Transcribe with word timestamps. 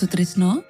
Sutrisno. 0.00 0.64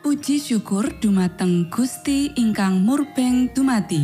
Puji 0.00 0.40
syukur 0.40 0.88
dumateng 0.96 1.68
Gusti 1.68 2.32
ingkang 2.40 2.80
murbeng 2.80 3.52
dumati 3.52 4.00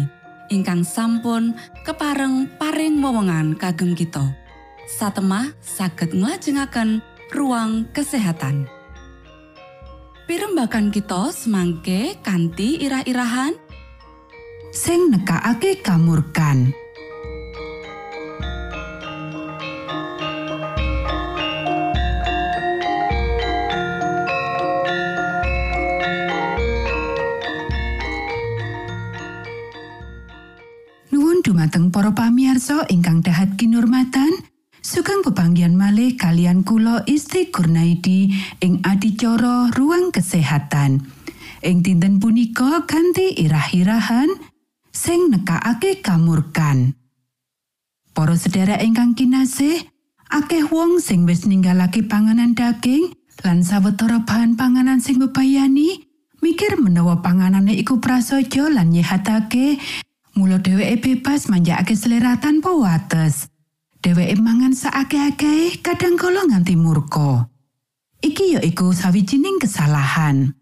ingkang 0.53 0.85
sampun 0.85 1.57
kepareng 1.89 2.45
paring 2.61 3.01
wewenngan 3.01 3.57
kagem 3.57 3.97
kita. 3.97 4.21
Satemah 4.85 5.57
saged 5.65 6.13
nglajengaken 6.13 7.01
ruang 7.33 7.89
kesehatan. 7.97 8.69
Pirembakan 10.29 10.93
kita 10.93 11.33
semangke 11.33 12.21
kanthi 12.21 12.77
irah-irahan. 12.77 13.57
Sing 14.69 15.09
nekakake 15.09 15.81
kamurkan. 15.81 16.77
Dumateng 31.61 31.93
para 31.93 32.09
pamirsa 32.17 32.89
ingkang 32.89 33.21
dahat 33.21 33.61
kinurmatan, 33.61 34.33
sugeng 34.81 35.21
pepanggian 35.21 35.77
malih 35.77 36.17
kalian 36.17 36.65
kula 36.65 37.05
Isti 37.05 37.53
Kurnaidi 37.53 38.33
ing 38.65 38.81
adicara 38.81 39.69
ruang 39.77 40.09
kesehatan. 40.09 41.05
Ing 41.61 41.85
dinten 41.85 42.17
punika 42.17 42.89
ganti 42.89 43.37
irah-irahan 43.45 44.33
sing 44.89 45.29
nekakake 45.29 46.01
kamurkan. 46.01 46.97
Para 48.17 48.41
sedherek 48.41 48.81
ingkang 48.81 49.13
kinasih, 49.13 49.85
akeh 50.33 50.65
wong 50.65 50.97
sing 50.97 51.29
wis 51.29 51.45
ninggalake 51.45 52.09
panganan 52.09 52.57
daging 52.57 53.13
lan 53.45 53.61
sawetara 53.61 54.25
bahan 54.25 54.57
panganan 54.57 55.05
sing 55.05 55.21
bebayani, 55.21 56.09
mikir 56.41 56.81
menawa 56.81 57.21
panganane 57.21 57.77
iku 57.77 58.01
prasaja 58.01 58.73
lan 58.73 58.97
nyehatake 58.97 59.77
Mula 60.39 60.63
dheweke 60.63 61.03
bebas 61.03 61.51
manjakake 61.51 61.99
selera 61.99 62.39
tanpa 62.39 62.71
wates. 62.71 63.51
Dheweke 64.01 64.39
mangan 64.39 64.73
saakeh-akeh 64.73 65.83
kadang 65.83 66.15
kala 66.15 66.47
nganti 66.47 66.79
murka. 66.79 67.51
Iki 68.23 68.57
ya 68.57 68.61
iku 68.63 68.95
sawijining 68.95 69.59
kesalahan. 69.61 70.55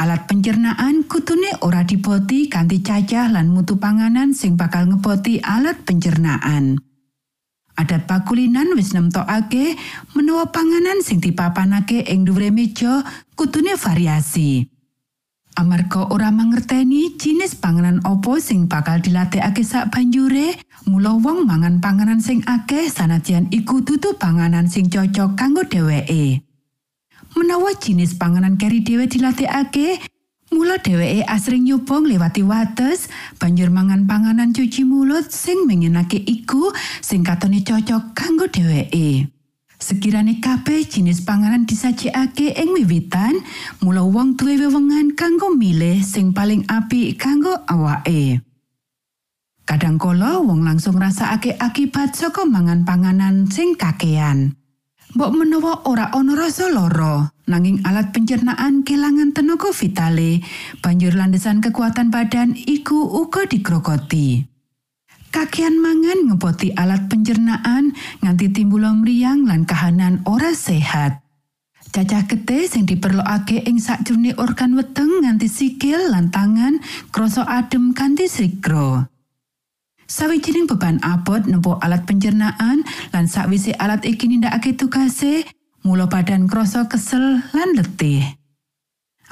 Alat 0.00 0.24
pencernaan 0.24 1.04
kutune 1.04 1.52
ora 1.60 1.84
dipoti 1.84 2.48
kanthi 2.48 2.80
cacah 2.80 3.28
lan 3.28 3.52
mutu 3.52 3.76
panganan 3.76 4.32
sing 4.32 4.56
bakal 4.56 4.88
ngepoti 4.88 5.44
alat 5.44 5.84
pencernaan. 5.84 6.80
Adat 7.76 8.08
pakulinan 8.08 8.72
wis 8.72 8.96
nemtokake 8.96 9.76
menawa 10.16 10.48
panganan 10.48 11.04
sing 11.04 11.20
dipapanake 11.20 12.08
ing 12.08 12.24
dhuwure 12.24 12.48
meja 12.48 13.04
kutune 13.36 13.76
variasi. 13.76 14.71
Amarga 15.52 16.08
ora 16.08 16.32
mangerteni 16.32 17.12
jinis 17.20 17.52
panganan 17.52 18.00
opo 18.08 18.40
sing 18.40 18.64
bakal 18.72 19.04
dilatihake 19.04 19.60
sak 19.60 19.92
banjure, 19.92 20.56
mula 20.88 21.12
wong 21.20 21.44
mangan 21.44 21.76
panganan 21.76 22.24
sing 22.24 22.40
akeh 22.48 22.88
sanajan 22.88 23.52
iku 23.52 23.84
dudu 23.84 24.16
panganan 24.16 24.64
sing 24.64 24.88
cocok 24.88 25.36
kanggo 25.36 25.60
dheweke. 25.68 26.40
Menawa 27.36 27.76
jinis 27.76 28.16
panganan 28.16 28.56
keri 28.56 28.80
dhewe 28.80 29.04
dilatihake, 29.04 30.00
mula 30.56 30.80
dheweke 30.80 31.20
asring 31.28 31.68
nyoba 31.68 32.00
lewati 32.00 32.40
wates, 32.40 33.12
banjur 33.36 33.68
mangan 33.68 34.08
panganan 34.08 34.56
cuci 34.56 34.88
mulut 34.88 35.28
sing 35.28 35.68
menyenake 35.68 36.16
iku 36.16 36.72
sing 37.04 37.20
katone 37.20 37.60
cocok 37.60 38.16
kanggo 38.16 38.48
dheweke. 38.48 39.28
Sekirane 39.82 40.38
kabeh 40.38 40.86
jinis 40.86 41.26
panganan 41.26 41.66
disajikake 41.66 42.54
ing 42.54 42.70
wiwitan, 42.70 43.34
mula 43.82 44.06
wong 44.06 44.38
duwe 44.38 44.54
wewengan 44.54 45.18
kanggo 45.18 45.50
milih 45.58 45.98
sing 46.06 46.30
paling 46.30 46.62
apik 46.70 47.18
kanggo 47.18 47.58
awake. 47.66 48.38
Kadangkala 49.66 50.38
wong 50.38 50.62
langsung 50.62 51.02
rasakake 51.02 51.58
akibat 51.58 52.14
saka 52.14 52.46
mangan 52.46 52.86
panganan 52.86 53.50
sing 53.50 53.74
kakean. 53.74 54.54
Mbok 55.18 55.34
menawa 55.34 55.82
ora 55.90 56.14
ana 56.14 56.38
rasa 56.38 56.70
lara, 56.70 57.34
nanging 57.50 57.82
alat 57.82 58.14
pencernaan 58.14 58.86
kelangan 58.86 59.34
tenaga 59.34 59.74
vitale, 59.74 60.46
banjur 60.78 61.18
landesan 61.18 61.58
kekuatan 61.58 62.14
badan 62.14 62.54
iku 62.54 63.02
uga 63.18 63.50
dikrokoti. 63.50 64.51
Kakean 65.32 65.80
mangan 65.80 66.28
ngepoti 66.28 66.76
alat 66.76 67.08
pencernaan 67.08 67.96
nganti 68.20 68.52
timbul 68.52 68.84
mriyang 68.84 69.48
lan 69.48 69.64
kahanan 69.64 70.20
ora 70.28 70.52
sehat. 70.52 71.24
Cacah 71.88 72.28
getih 72.28 72.68
sing 72.68 72.84
diperlokake 72.84 73.64
ing 73.64 73.80
sakjroning 73.80 74.36
organ 74.36 74.76
weteng 74.76 75.24
nganti 75.24 75.48
sikil 75.48 76.12
lan 76.12 76.28
tangan 76.28 76.84
krasa 77.08 77.48
adem 77.48 77.96
kanthi 77.96 78.28
sigra. 78.28 79.08
Sawijining 80.04 80.68
beban 80.68 81.00
abot 81.00 81.40
nempuh 81.48 81.80
alat 81.80 82.04
pencernaan 82.04 82.84
lan 83.16 83.24
sakwise 83.24 83.72
alat 83.80 84.04
iki 84.04 84.28
nindakake 84.28 84.76
tugase, 84.76 85.48
mula 85.80 86.12
badan 86.12 86.44
krasa 86.44 86.92
kesel 86.92 87.40
lan 87.56 87.72
letih. 87.72 88.36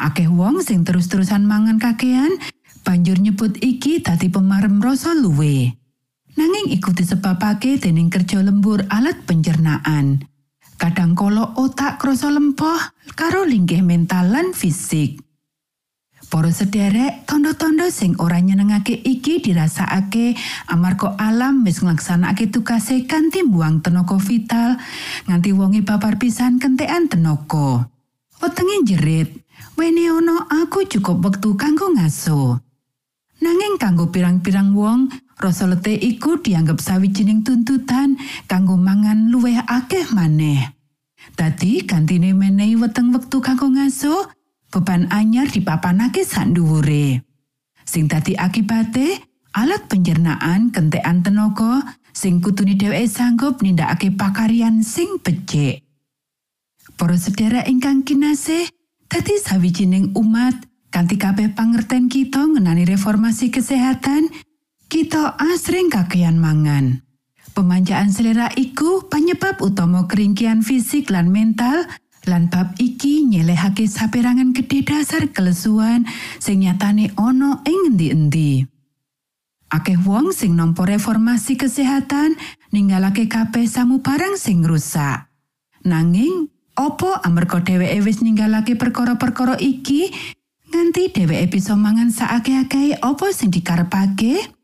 Akeh 0.00 0.32
wong 0.32 0.64
sing 0.64 0.80
terus-terusan 0.80 1.44
mangan 1.44 1.76
kakean 1.76 2.40
banjur 2.88 3.20
nyebut 3.20 3.60
iki 3.60 4.00
dadi 4.00 4.32
pemarem 4.32 4.80
rasa 4.80 5.12
luwe. 5.12 5.79
Nanging 6.38 6.70
iku 6.70 6.94
disebabake 6.94 7.82
dening 7.82 8.06
kerja 8.06 8.38
lembur 8.38 8.86
alat 8.86 9.26
pencernaan. 9.26 10.22
Kadang 10.78 11.18
kala 11.18 11.58
otak 11.58 11.98
krasa 11.98 12.30
lempoh 12.30 12.78
karo 13.18 13.42
linggih 13.44 13.82
mental 13.82 14.30
lan 14.30 14.54
fisik. 14.54 15.20
Para 16.30 16.54
sederek, 16.54 17.26
tondo-tondo 17.26 17.90
sing 17.90 18.14
ora 18.22 18.38
nyenengake 18.38 18.94
iki 18.94 19.42
dirasakake 19.42 20.38
amarga 20.70 21.18
alam 21.18 21.66
wis 21.66 21.82
nglaksanakake 21.82 22.54
tugase 22.54 23.02
kanthi 23.10 23.42
buang 23.42 23.82
tenaga 23.82 24.14
vital 24.14 24.78
nganti 25.26 25.50
wonge 25.50 25.82
babar 25.82 26.22
pisan 26.22 26.62
kentekan 26.62 27.10
tenaga. 27.10 27.90
Wetenge 28.38 28.86
jerit, 28.86 29.42
"Wene 29.74 30.06
ono 30.14 30.46
aku 30.46 30.86
cukup 30.86 31.18
wektu 31.18 31.58
kanggo 31.58 31.90
ngaso." 31.98 32.62
Nanging 33.42 33.80
kanggo 33.80 34.14
pirang-pirang 34.14 34.70
wong, 34.70 35.10
rasa 35.40 35.64
letih 35.64 35.96
iku 35.96 36.38
dianggep 36.38 36.76
sawijining 36.76 37.40
tuntutan 37.40 38.20
kanggo 38.44 38.76
mangan 38.76 39.32
luwih 39.32 39.56
akeh 39.64 40.12
maneh. 40.12 40.76
Dadi 41.36 41.84
gantine 41.88 42.36
menehi 42.36 42.76
weteng 42.76 43.12
wektu 43.16 43.40
kanggo 43.40 43.72
ngaso, 43.72 44.28
beban 44.68 45.08
anyar 45.08 45.48
dipapanake 45.48 46.24
sak 46.24 46.52
dhuwure. 46.52 47.24
Sing 47.88 48.06
dadi 48.06 48.36
akibate, 48.36 49.18
alat 49.56 49.88
pencernaan 49.88 50.70
kentekan 50.70 51.24
tenaga 51.24 51.96
sing 52.12 52.44
kutune 52.44 52.76
dheweke 52.76 53.08
sanggup 53.08 53.64
nindakake 53.64 54.12
pakarian 54.14 54.84
sing 54.84 55.18
becik. 55.24 55.82
Para 57.00 57.16
sedherek 57.16 57.64
ingkang 57.64 58.04
kinasih, 58.04 58.68
dadi 59.08 59.34
sawijining 59.40 60.12
umat 60.12 60.52
kanthi 60.92 61.16
kabeh 61.16 61.56
pangerten 61.56 62.12
kita 62.12 62.44
ngenani 62.44 62.84
reformasi 62.84 63.48
kesehatan, 63.48 64.28
kita 64.90 65.38
asring 65.38 65.86
kakean 65.86 66.42
mangan. 66.42 67.06
Pemanjaan 67.54 68.10
selera 68.10 68.50
iku 68.58 69.06
penyebab 69.06 69.62
utama 69.62 70.10
keringkian 70.10 70.66
fisik 70.66 71.14
lan 71.14 71.30
mental, 71.30 71.86
lan 72.26 72.50
bab 72.50 72.74
iki 72.82 73.22
nyelehake 73.22 73.86
saperangan 73.86 74.50
gede 74.50 74.82
dasar 74.82 75.30
kelesuan 75.30 76.10
sing 76.42 76.66
nyatane 76.66 77.14
ana 77.14 77.62
ing 77.62 77.94
endi-endi. 77.94 78.66
Akeh 79.70 79.94
wong 80.02 80.34
sing 80.34 80.58
nampa 80.58 80.82
reformasi 80.82 81.54
kesehatan 81.54 82.34
ninggalake 82.74 83.30
kabeh 83.30 83.70
samu 83.70 84.02
barang 84.02 84.34
sing 84.34 84.66
rusak. 84.66 85.30
Nanging, 85.86 86.50
opo 86.74 87.14
amarga 87.22 87.62
dheweke 87.62 88.02
wis 88.02 88.26
ninggalake 88.26 88.74
perkara-perkara 88.74 89.54
iki 89.62 90.10
nganti 90.74 91.14
dheweke 91.14 91.46
bisa 91.46 91.78
mangan 91.78 92.10
saakeh-akeh 92.10 93.06
opo 93.06 93.30
sing 93.30 93.54
dikarepake? 93.54 94.59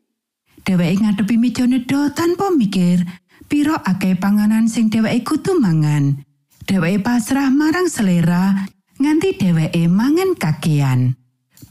Dheweke 0.67 0.99
ngadepi 0.99 1.39
meja 1.39 1.63
nedha 1.63 2.11
tanpa 2.11 2.51
mikir 2.51 2.99
piro 3.47 3.79
akeh 3.79 4.19
panganan 4.19 4.67
sing 4.67 4.91
dheweke 4.91 5.23
kudu 5.23 5.55
mangan. 5.63 6.19
Dheweke 6.67 6.99
pasrah 6.99 7.47
marang 7.47 7.87
selera 7.87 8.67
nganti 8.99 9.39
dheweke 9.39 9.87
mangan 9.87 10.35
kakean. 10.35 11.15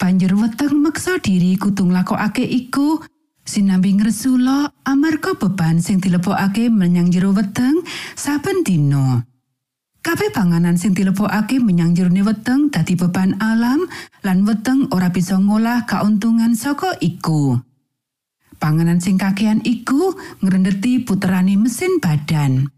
Banjur 0.00 0.32
weteng 0.40 0.80
meksa 0.80 1.20
diri 1.20 1.60
kudu 1.60 1.92
nglakokake 1.92 2.40
iku 2.40 3.04
sinambi 3.44 3.92
ngresula 4.00 4.72
amarga 4.88 5.36
beban 5.36 5.84
sing 5.84 6.00
dilebokake 6.00 6.72
menyang 6.72 7.12
jero 7.12 7.36
weteng 7.36 7.84
saben 8.16 8.64
dina. 8.64 9.28
Kabeh 10.00 10.32
panganan 10.32 10.80
sing 10.80 10.96
dilebokake 10.96 11.60
menyang 11.60 11.92
jerone 11.92 12.24
weteng 12.24 12.72
dadi 12.72 12.96
beban 12.96 13.36
alam 13.44 13.84
lan 14.24 14.48
weteng 14.48 14.88
ora 14.88 15.12
bisa 15.12 15.36
ngolah 15.36 15.84
kauntungan 15.84 16.56
saka 16.56 16.96
iku. 17.04 17.60
Panganan 18.56 18.98
sing 18.98 19.20
kakean 19.20 19.60
iku 19.62 20.16
ngrendeti 20.40 21.04
puterane 21.04 21.54
mesin 21.60 22.00
badan. 22.00 22.72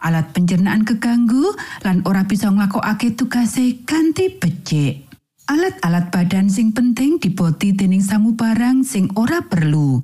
Alat 0.00 0.32
pencernaan 0.32 0.88
keganggu 0.88 1.52
lan 1.84 2.00
ora 2.08 2.24
bisa 2.24 2.48
nglakokake 2.48 3.12
tugase 3.20 3.84
kanthi 3.84 4.32
becik. 4.32 5.04
Alat-alat 5.44 6.08
badan 6.14 6.48
sing 6.48 6.72
penting 6.72 7.20
diboti 7.20 7.76
dening 7.76 8.00
samubarang 8.00 8.80
sing 8.80 9.12
ora 9.18 9.44
perlu. 9.44 10.00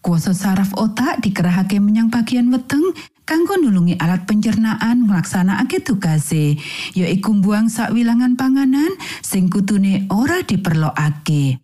Kuasa 0.00 0.32
saraf 0.32 0.76
otak 0.76 1.24
dikerahake 1.24 1.76
menyang 1.80 2.10
bagian 2.10 2.48
weteng 2.50 2.82
kanggo 3.28 3.54
nulungi 3.60 3.94
alat 4.00 4.26
pencernaan 4.26 5.06
nglaksanakake 5.06 5.84
tugase, 5.86 6.58
yaiku 6.98 7.36
buang 7.38 7.70
sakwilangan 7.70 8.34
panganan 8.34 8.90
sing 9.22 9.46
kutune 9.46 10.10
ora 10.10 10.42
diperlokake. 10.42 11.62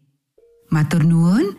Matur 0.71 1.03
nuwun, 1.03 1.59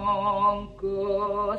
Monggo 0.00 1.52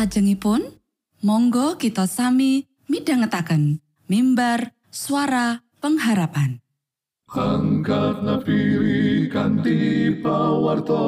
Saklajengipun, 0.00 0.64
monggo 1.20 1.76
kita 1.76 2.08
sami 2.08 2.64
midhangetaken 2.88 3.84
mimbar 4.08 4.72
suara 4.88 5.60
pengharapan. 5.76 6.64
Angkat 7.28 8.24
nafiri 8.24 9.28
kanti 9.28 10.08
pawarto 10.24 11.04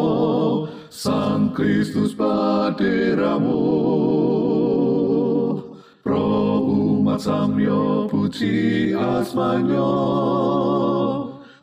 Sang 0.93 1.57
Kristus 1.57 2.13
paderamu. 2.13 3.65
Pro 6.05 6.61
umat 6.61 7.25
samyo 7.25 8.13
puji 8.13 8.93
asmanyo 8.93 9.89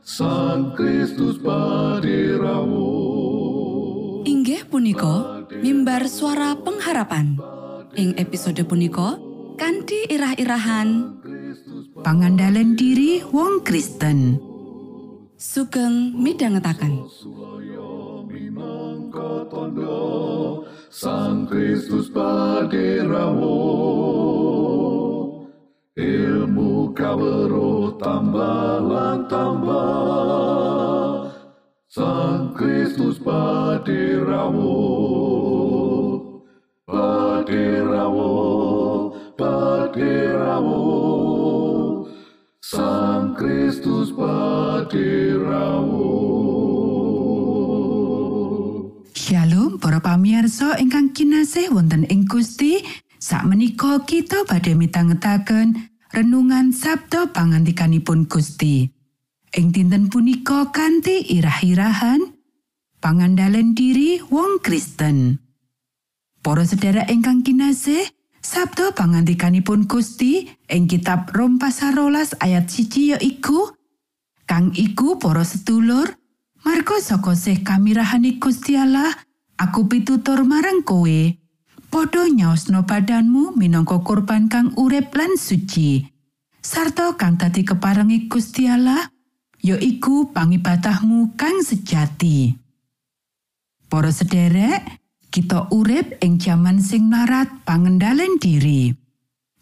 Sang 0.02 0.74
Kristus 0.74 1.38
paderamu. 1.38 2.90
Inggih 4.26 4.66
punika 4.66 5.39
mimbar 5.58 6.06
suara 6.06 6.54
pengharapan. 6.54 7.42
Ing 7.98 8.14
episode 8.22 8.62
punika 8.70 9.18
kanthi 9.58 10.06
irah-irahan. 10.14 11.18
Pangandalan 12.06 12.78
diri 12.78 13.26
wong 13.26 13.66
Kristen. 13.66 14.50
sugeng 15.40 16.12
tondo 19.48 20.68
Sang 20.92 21.48
Kristus 21.48 22.12
paderamu 22.12 23.56
ilmu 25.96 26.92
kawero 26.92 27.96
tambah 27.96 28.84
lan 28.84 29.20
tambah 29.32 30.79
Sang 31.90 32.54
Kristus 32.54 33.18
paderamu 33.18 34.78
paderamu 36.86 38.30
paderamu 39.34 40.86
Sang 42.62 43.34
Kristus 43.34 44.14
paderamu 44.14 46.14
Shalom 49.18 49.82
para 49.82 49.98
pamirsa 49.98 50.78
ingkang 50.78 51.18
kinasih 51.18 51.74
wonten 51.74 52.06
ing 52.06 52.30
Gusti. 52.30 52.86
Sakmenika 53.18 54.06
kita 54.06 54.46
badhe 54.46 54.78
mitangetaken 54.78 55.74
renungan 56.14 56.70
Sabda 56.70 57.34
pangantikanipun 57.34 58.30
Gusti. 58.30 58.99
Ing 59.58 59.74
dinten 59.74 60.14
punika 60.14 60.70
kanthi 60.70 61.26
irah-irahan 61.26 62.22
pangandalan 63.02 63.74
diri 63.74 64.22
wong 64.30 64.62
Kristen. 64.62 65.42
Para 66.46 66.64
sedherek 66.64 67.10
ingkang 67.10 67.42
kinasih, 67.42 68.06
Sabda 68.40 68.96
pangantikanipun 68.96 69.84
Gusti 69.84 70.48
ing 70.72 70.88
kitab 70.88 71.28
Rom 71.36 71.60
rolas 71.92 72.32
ayat 72.40 72.72
siji 72.72 73.12
yaiku 73.12 73.76
Kang 74.48 74.72
iku 74.72 75.20
para 75.20 75.44
sedulur 75.44 76.20
Marga 76.64 77.00
saka 77.00 77.40
sih 77.40 77.64
kamirahane 77.64 78.36
Gusti 78.36 78.76
Allah, 78.76 79.16
aku 79.56 79.88
pitutur 79.88 80.44
marang 80.44 80.84
kowe. 80.84 81.20
Padha 81.88 82.28
nyaosno 82.28 82.84
badanmu 82.84 83.56
minangka 83.56 84.04
korban 84.04 84.52
kang 84.52 84.76
urip 84.76 85.16
lan 85.16 85.40
suci. 85.40 86.04
Sarta 86.60 87.16
kang 87.16 87.40
dadi 87.40 87.64
keparengi 87.64 88.28
Gusti 88.28 88.68
Allah, 88.68 89.08
yaiku 89.60 90.32
pangibatahmu 90.32 91.36
kang 91.36 91.60
sejati. 91.64 92.56
Para 93.90 94.14
sederek, 94.14 94.86
kita 95.30 95.70
urip 95.74 96.22
ing 96.22 96.38
jaman 96.42 96.82
sing 96.82 97.10
narat 97.10 97.50
pangendalen 97.66 98.38
diri. 98.38 98.94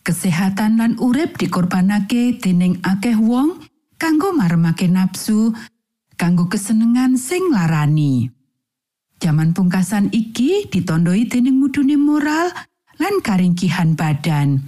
Kesehatan 0.04 0.80
lan 0.80 0.94
urip 1.04 1.36
dikorbanake 1.36 2.40
dening 2.40 2.80
akeh 2.80 3.20
wong 3.20 3.60
kanggo 4.00 4.32
maremake 4.32 4.88
nafsu 4.88 5.52
kanggo 6.16 6.48
kesenengan 6.48 7.20
sing 7.20 7.52
larani. 7.52 8.32
Jaman 9.18 9.52
pungkasan 9.52 10.14
iki 10.14 10.70
ditandai 10.72 11.28
dening 11.28 11.60
mudune 11.60 11.98
moral 12.00 12.54
lan 13.02 13.16
karingkihan 13.20 13.98
badan. 13.98 14.62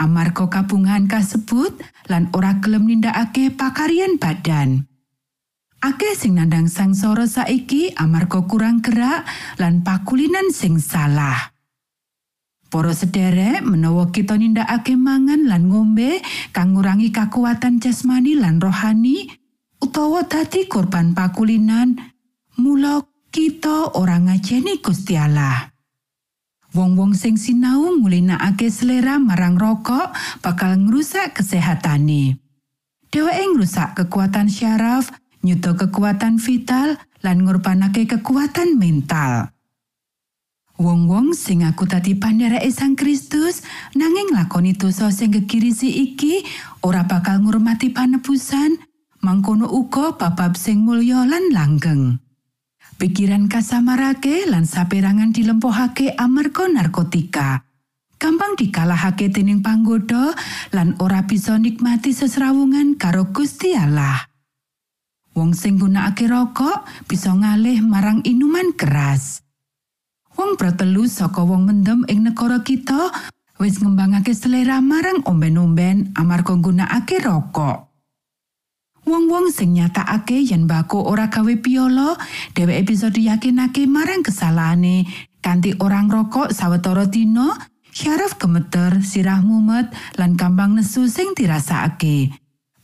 Amarga 0.00 0.48
kabungan 0.48 1.04
kasebut 1.12 1.76
lan 2.08 2.32
ora 2.32 2.56
gelem 2.56 2.88
nindakake 2.88 3.52
pakaryan 3.52 4.16
badan. 4.16 4.88
Akeh 5.84 6.16
sing 6.16 6.40
nandang 6.40 6.72
sangsara 6.72 7.28
saiki 7.28 7.92
amarga 8.00 8.40
kurang 8.48 8.80
gerak 8.80 9.28
lan 9.60 9.84
pakulinan 9.84 10.48
sing 10.56 10.80
salah. 10.80 11.52
Para 12.72 12.96
sederek 12.96 13.60
menawa 13.60 14.08
kita 14.08 14.40
nindakake 14.40 14.96
mangan 14.96 15.44
lan 15.44 15.68
ngombe 15.68 16.24
kang 16.56 16.72
ngurangi 16.72 17.12
kakuatan 17.12 17.76
jasmani 17.76 18.40
lan 18.40 18.56
rohani, 18.56 19.28
utawa 19.84 20.24
dadi 20.24 20.64
korban 20.64 21.12
pakulinan, 21.12 21.96
mula 22.56 23.04
kita 23.28 24.00
ora 24.00 24.16
ngajeni 24.16 24.80
Gusti 24.80 25.16
Allah. 25.16 25.69
Wong-wong 26.70 27.18
sing 27.18 27.34
sinau 27.34 27.90
ngulinakake 27.98 28.70
selera 28.70 29.18
marang 29.18 29.58
rokok 29.58 30.14
bakal 30.38 30.78
ngrusak 30.78 31.34
kesehatane. 31.34 32.38
Dheweke 33.10 33.44
ngrusak 33.50 33.98
kekuatan 33.98 34.46
syaraf, 34.46 35.10
nyuda 35.42 35.74
kekuatan 35.74 36.38
vital, 36.38 36.94
lan 37.26 37.42
ngorbanake 37.42 38.06
kekuatan 38.06 38.78
mental. 38.78 39.50
Wong-wong 40.80 41.36
sing 41.36 41.66
aku 41.66 41.84
dadi 41.84 42.16
pandhereke 42.16 42.70
Sang 42.72 42.96
Kristus 42.96 43.60
nanging 43.92 44.32
lakoni 44.32 44.72
dosa 44.72 45.12
sing 45.12 45.28
gegirisi 45.28 45.92
iki 46.06 46.40
ora 46.80 47.04
bakal 47.04 47.44
ngurmati 47.44 47.92
panebusan 47.92 48.80
mangkono 49.20 49.68
uga 49.68 50.16
babab 50.16 50.56
sing 50.56 50.86
mulya 50.86 51.28
lan 51.28 51.52
langgeng. 51.52 52.29
Pikiran 53.00 53.48
kasamarake 53.48 54.44
lan 54.44 54.68
saperangan 54.68 55.32
dilempohake 55.32 56.12
amarga 56.20 56.68
narkotika. 56.68 57.64
Gampang 58.20 58.60
dikalahake 58.60 59.32
dening 59.32 59.64
panggoda 59.64 60.36
lan 60.76 61.00
ora 61.00 61.24
bisa 61.24 61.56
nikmati 61.56 62.12
sesrawungan 62.12 63.00
karo 63.00 63.32
Gusti 63.32 63.72
Allah. 63.72 64.28
Wong 65.32 65.56
sing 65.56 65.80
gunakake 65.80 66.28
rokok 66.28 66.84
bisa 67.08 67.32
ngalih 67.32 67.80
marang 67.80 68.20
inuman 68.20 68.76
keras. 68.76 69.40
Wong 70.36 70.60
pratelu 70.60 71.08
saka 71.08 71.40
wong 71.40 71.72
mendem 71.72 72.04
ing 72.04 72.28
negara 72.28 72.60
kita 72.60 73.08
wis 73.56 73.80
ngembangake 73.80 74.36
selera 74.36 74.84
marang 74.84 75.24
omben-omben 75.24 76.12
amarga 76.20 76.52
nggunakake 76.52 77.24
rokok. 77.24 77.89
Wong-wong 79.10 79.50
sing 79.50 79.74
nyatakake 79.74 80.38
yen 80.38 80.70
bako 80.70 81.02
ora 81.02 81.26
gawe 81.26 81.54
piolo, 81.58 82.14
dheweke 82.54 82.94
bisa 82.94 83.10
diyakinake 83.10 83.90
marang 83.90 84.22
kesalahane 84.22 85.02
kanthi 85.42 85.74
orang 85.82 86.06
rokok 86.06 86.54
sawetara 86.54 87.10
dina, 87.10 87.58
syaraf 87.90 88.38
gemeter, 88.38 89.02
sirah 89.02 89.42
mumet, 89.42 89.90
lan 90.14 90.38
gampang 90.38 90.78
nesu 90.78 91.10
sing 91.10 91.34
dirasakake. 91.34 92.30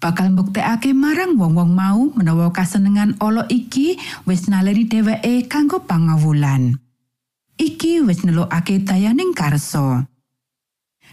Bakal 0.02 0.34
mbuktekake 0.34 0.98
marang 0.98 1.38
wong-wong 1.38 1.70
mau 1.70 2.10
menawa 2.18 2.50
kasenengan 2.50 3.14
olo 3.22 3.46
iki 3.46 3.94
wis 4.26 4.50
naleni 4.50 4.82
dheweke 4.90 5.46
kanggo 5.46 5.86
pangawulan. 5.86 6.74
Iki 7.54 8.02
wis 8.02 8.26
nelokake 8.26 8.82
dayaning 8.82 9.30
karso. 9.30 10.10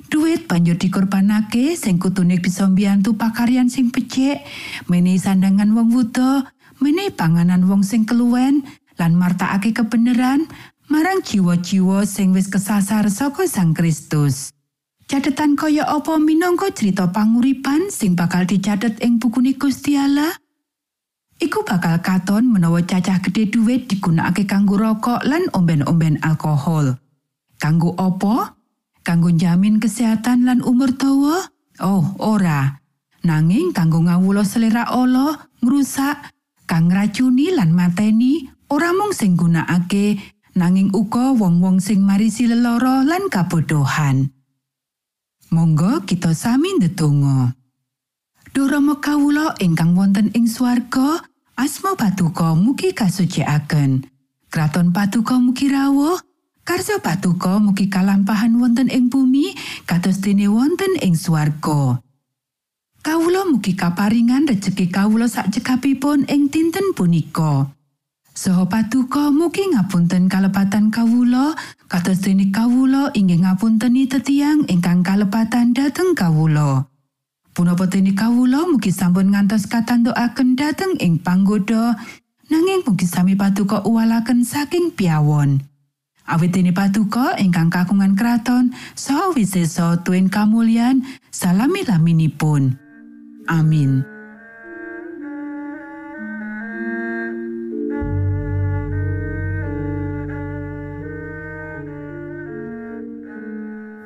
Duit 0.10 0.46
banjur 0.46 0.78
dikorbanake 0.78 1.74
sing 1.74 1.98
kutune 1.98 2.38
bisa 2.38 2.70
mbiyantu 2.70 3.18
pakaryan 3.18 3.70
sing 3.70 3.90
becik, 3.90 4.42
menehi 4.86 5.18
sandangan 5.18 5.74
wong 5.74 5.90
wuda, 5.94 6.50
menehi 6.82 7.14
panganan 7.14 7.66
wong 7.66 7.82
sing 7.82 8.06
keluwen, 8.06 8.62
lan 8.98 9.18
martakake 9.18 9.74
kebenaran 9.74 10.46
marang 10.92 11.26
jiwa-jiwa 11.26 12.06
sing 12.06 12.36
wis 12.36 12.46
kesasar 12.52 13.10
saka 13.10 13.50
Sang 13.50 13.74
Kristus. 13.74 14.54
Catetan 15.10 15.58
kaya 15.58 15.84
apa 15.86 16.16
minangka 16.18 16.72
cerita 16.72 17.10
panguripan 17.12 17.92
sing 17.92 18.16
bakal 18.16 18.48
dicatet 18.48 19.02
ing 19.04 19.20
bukune 19.20 19.58
Gusti 19.58 20.00
Allah? 20.00 20.32
Iku 21.42 21.66
bakal 21.68 22.00
katon 22.00 22.48
menawa 22.48 22.86
cacah 22.86 23.20
gede 23.20 23.52
duit 23.52 23.92
digunakake 23.92 24.48
kanggo 24.48 24.80
rokok 24.80 25.26
lan 25.28 25.50
omben-omben 25.52 26.22
alkohol. 26.24 26.96
Kanggo 27.60 27.98
apa? 28.00 28.63
Kanggo 29.04 29.36
jamin 29.36 29.84
kesehatan 29.84 30.48
lan 30.48 30.64
umur 30.64 30.96
dawa? 30.96 31.52
Oh, 31.84 32.16
ora. 32.24 32.80
Nanging 33.28 33.76
kanggo 33.76 34.00
ngawula 34.00 34.48
selera 34.48 34.88
Allah, 34.88 35.52
ngrusak, 35.60 36.32
kang 36.64 36.88
ngracuni 36.88 37.52
lan 37.52 37.76
mateni, 37.76 38.48
ora 38.72 38.96
mung 38.96 39.12
sing 39.12 39.36
gunakake, 39.36 40.20
nanging 40.56 40.92
uga 40.96 41.36
wong-wong 41.36 41.84
sing 41.84 42.00
marisi 42.00 42.48
lelara 42.48 43.04
lan 43.04 43.28
kabodohan. 43.28 44.32
Monggo 45.52 46.08
kita 46.08 46.32
sami 46.32 46.80
ndedonga. 46.80 47.52
Duh 48.56 48.72
Rama 48.72 49.04
kawula 49.04 49.60
ingkang 49.60 50.00
wonten 50.00 50.32
ing 50.32 50.48
swarga, 50.48 51.20
asma 51.60 52.00
patuko 52.00 52.56
mugi 52.56 52.96
kasucikaken. 52.96 54.08
Kraton 54.48 54.96
patuko 54.96 55.42
mugi 55.44 55.68
rawuh, 55.68 56.18
Karso 56.64 56.96
patuko 57.04 57.60
mugi 57.60 57.92
kalampahan 57.92 58.56
wonten 58.56 58.88
ing 58.88 59.12
bumi 59.12 59.52
kados 59.84 60.24
dene 60.24 60.48
wonten 60.48 60.96
ing 61.04 61.12
swarga. 61.12 62.00
Kawula 63.04 63.44
mugi 63.52 63.76
kaparingan 63.76 64.48
rejeki 64.48 64.88
kawula 64.88 65.28
sak 65.28 65.52
cekapipun 65.52 66.24
ing 66.32 66.48
dinten 66.48 66.96
punika. 66.96 67.68
Saha 68.32 68.64
patuko 68.72 69.36
mugi 69.36 69.76
ngapunten 69.76 70.32
kalepatan 70.32 70.88
kawula 70.88 71.52
kados 71.92 72.24
dene 72.24 72.48
kawula 72.48 73.12
inggih 73.12 73.44
ngapunteni 73.44 74.08
tetiang 74.08 74.64
ingkang 74.72 75.04
kalepatan 75.04 75.76
dhateng 75.76 76.16
kawula. 76.16 76.88
Punapa 77.52 77.92
dene 77.92 78.16
kawula 78.16 78.72
mugi 78.72 78.96
sampun 78.96 79.36
ngantos 79.36 79.68
katandukaken 79.68 80.56
dhateng 80.56 80.96
ing 81.04 81.20
panggoda 81.20 82.00
nanging 82.48 82.88
mugi 82.88 83.04
sami 83.04 83.36
patuko 83.36 83.84
uwalaken 83.84 84.48
saking 84.48 84.96
piawon. 84.96 85.73
Awit 86.24 86.56
dene 86.56 86.72
patuko 86.72 87.36
ingkang 87.36 87.68
kakungan 87.68 88.16
kraton 88.16 88.72
saha 88.96 89.36
wisesa 89.36 90.00
tuen 90.08 90.32
kamulyan 90.32 91.04
salami-laminipun. 91.36 92.80
Amin. 93.52 94.08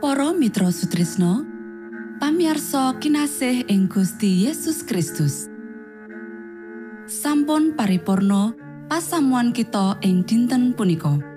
Para 0.02 0.34
Mitra 0.34 0.74
Sutrisno 0.74 1.46
pamiarsa 2.18 2.98
kinasih 2.98 3.70
ing 3.70 3.86
Gusti 3.86 4.50
Yesus 4.50 4.82
Kristus 4.82 5.54
sampun 7.06 7.78
paripurno 7.78 8.58
pasamuan 8.90 9.54
kita 9.54 10.02
ing 10.02 10.26
dinten 10.26 10.74
punika 10.74 11.37